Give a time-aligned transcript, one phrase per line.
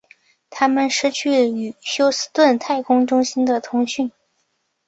[0.49, 4.11] 他们失去与休斯顿太空中心的通讯。